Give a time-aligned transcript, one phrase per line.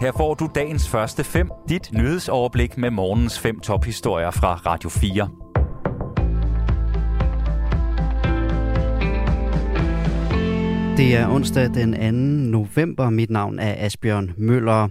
[0.00, 5.28] Her får du dagens første fem, dit nyhedsoverblik med morgens fem tophistorier fra Radio 4.
[10.96, 12.58] Det er onsdag den 2.
[12.58, 13.10] november.
[13.10, 14.88] Mit navn er Asbjørn Møller.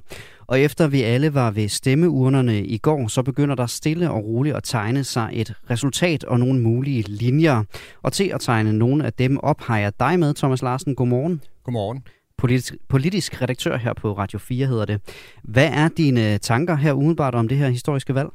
[0.47, 4.55] Og efter vi alle var ved stemmeurnerne i går, så begynder der stille og roligt
[4.55, 7.63] at tegne sig et resultat og nogle mulige linjer.
[8.01, 10.95] Og til at tegne nogle af dem op har jeg dig med, Thomas Larsen.
[10.95, 11.41] Godmorgen.
[11.63, 12.03] Godmorgen.
[12.39, 15.01] Politisk, politisk redaktør her på Radio 4 hedder det.
[15.43, 18.29] Hvad er dine tanker her umiddelbart om det her historiske valg?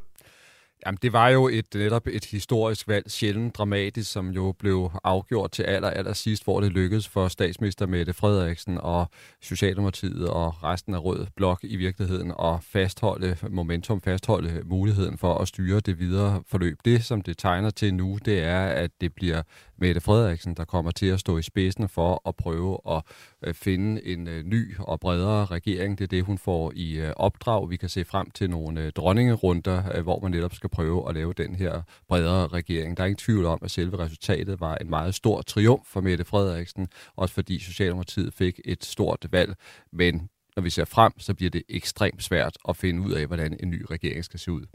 [0.86, 5.50] Jamen, det var jo et, netop et historisk valg, sjældent dramatisk, som jo blev afgjort
[5.50, 9.06] til aller, aller sidst, hvor det lykkedes for statsminister Mette Frederiksen og
[9.42, 15.48] Socialdemokratiet og resten af Rød Blok i virkeligheden at fastholde momentum, fastholde muligheden for at
[15.48, 16.78] styre det videre forløb.
[16.84, 19.42] Det, som det tegner til nu, det er, at det bliver
[19.76, 23.02] Mette Frederiksen, der kommer til at stå i spidsen for at prøve at
[23.42, 25.98] øh, finde en øh, ny og bredere regering.
[25.98, 27.70] Det er det, hun får i øh, opdrag.
[27.70, 31.54] Vi kan se frem til nogle dronningerunder, hvor man netop skal prøve at lave den
[31.54, 32.96] her bredere regering.
[32.96, 36.24] Der er ingen tvivl om, at selve resultatet var en meget stor triumf for Mette
[36.24, 39.54] Frederiksen, også fordi Socialdemokratiet fik et stort valg.
[39.92, 43.56] Men når vi ser frem, så bliver det ekstremt svært at finde ud af, hvordan
[43.60, 44.66] en ny regering skal se ud.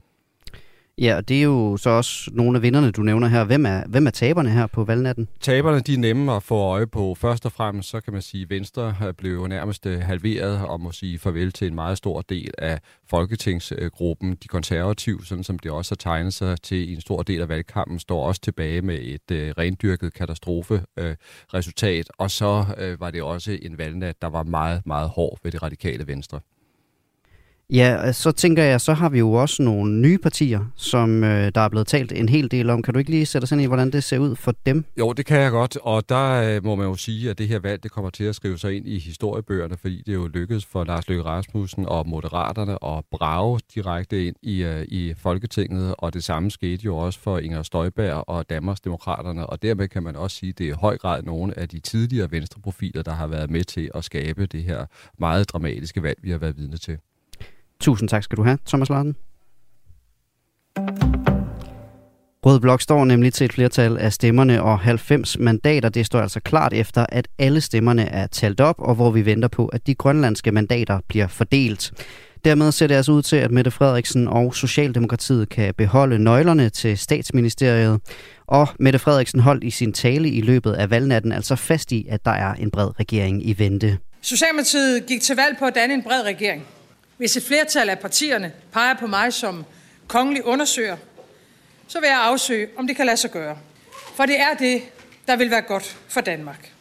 [1.02, 3.44] Ja, og det er jo så også nogle af vinderne, du nævner her.
[3.44, 5.28] Hvem er, hvem er taberne her på valgnatten?
[5.42, 7.16] Taberne, de er nemme at få øje på.
[7.16, 10.92] Først og fremmest, så kan man sige, at Venstre blev nærmest øh, halveret og må
[10.92, 14.36] sige farvel til en meget stor del af folketingsgruppen.
[14.44, 17.50] De konservative, sådan som det også har tegnet sig til i en stor del af
[17.50, 22.00] valgkampen, står også tilbage med et øh, rendyrket katastroferesultat.
[22.10, 25.52] Øh, og så øh, var det også en valgnat, der var meget, meget hård ved
[25.52, 26.40] det radikale Venstre.
[27.74, 31.52] Ja, øh, så tænker jeg, så har vi jo også nogle nye partier, som øh,
[31.56, 32.82] der er blevet talt en hel del om.
[32.82, 34.86] Kan du ikke lige sætte os ind i, hvordan det ser ud for dem?
[35.00, 37.60] Jo, det kan jeg godt, og der øh, må man jo sige, at det her
[37.60, 40.84] valg det kommer til at skrive sig ind i historiebøgerne, fordi det jo lykkedes for
[40.84, 46.24] Lars Løkke Rasmussen og Moderaterne at brage direkte ind i, øh, i Folketinget, og det
[46.24, 50.38] samme skete jo også for Inger Støjberg og Danmarks Demokraterne, og dermed kan man også
[50.38, 53.50] sige, at det er i høj grad nogle af de tidligere venstreprofiler, der har været
[53.50, 54.86] med til at skabe det her
[55.20, 56.98] meget dramatiske valg, vi har været vidne til.
[57.82, 59.16] Tusind tak skal du have, Thomas Larsen.
[62.46, 65.90] Rød Blok står nemlig til et flertal af stemmerne og 90 mandater.
[65.90, 69.48] Det står altså klart efter, at alle stemmerne er talt op, og hvor vi venter
[69.48, 71.92] på, at de grønlandske mandater bliver fordelt.
[72.46, 76.98] Dermed ser det altså ud til, at Mette Frederiksen og Socialdemokratiet kan beholde nøglerne til
[76.98, 78.02] statsministeriet.
[78.48, 82.26] Og Mette Frederiksen holdt i sin tale i løbet af valgnatten altså fast i, at
[82.26, 83.98] der er en bred regering i vente.
[84.22, 86.66] Socialdemokratiet gik til valg på at danne en bred regering.
[87.20, 89.66] Hvis et flertal af partierne peger på mig som
[90.08, 90.98] kongelig undersøger,
[91.88, 93.58] så vil jeg afsøge, om det kan lade sig gøre.
[94.16, 94.82] For det er det,
[95.28, 96.72] der vil være godt for Danmark.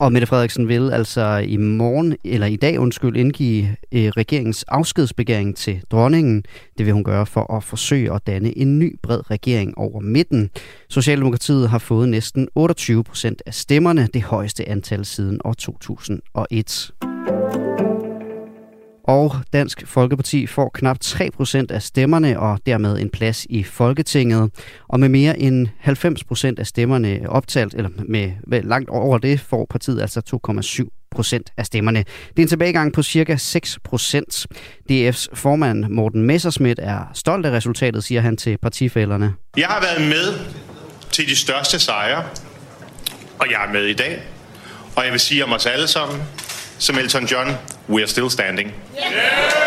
[0.00, 5.56] Og Mette Frederiksen vil altså i morgen, eller i dag undskyld, indgive eh, regeringens afskedsbegæring
[5.56, 6.44] til dronningen.
[6.78, 10.50] Det vil hun gøre for at forsøge at danne en ny bred regering over midten.
[10.88, 17.15] Socialdemokratiet har fået næsten 28 procent af stemmerne, det højeste antal siden år 2001.
[19.06, 24.50] Og Dansk Folkeparti får knap 3% af stemmerne og dermed en plads i Folketinget.
[24.88, 29.66] Og med mere end 90% af stemmerne optalt, eller med, med langt over det, får
[29.70, 30.40] partiet altså
[30.82, 31.98] 2,7 procent af stemmerne.
[31.98, 34.46] Det er en tilbagegang på cirka 6 procent.
[34.92, 39.34] DF's formand Morten Messerschmidt er stolt af resultatet, siger han til partifælderne.
[39.56, 40.34] Jeg har været med
[41.12, 42.24] til de største sejre,
[43.38, 44.22] og jeg er med i dag.
[44.96, 46.22] Og jeg vil sige om os alle sammen,
[46.78, 47.48] som Elton John,
[47.88, 48.72] we're still standing.
[48.96, 49.66] Yeah!